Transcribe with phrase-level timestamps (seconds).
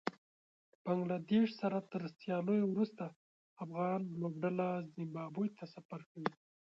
[0.83, 3.03] بنګله دېش سره تر سياليو وروسته
[3.63, 6.31] افغان لوبډله زېمبابوې ته سفر کوي